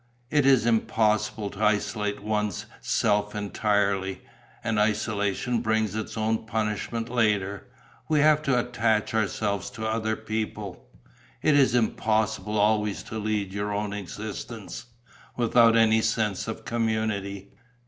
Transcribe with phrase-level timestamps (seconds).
[0.31, 4.21] It is impossible to isolate one's self entirely;
[4.63, 7.67] and isolation brings its own punishment later.
[8.09, 10.89] We have to attach ourselves to other people:
[11.43, 14.87] it is impossible always to lead your own existence,
[15.37, 17.49] without any sense of community."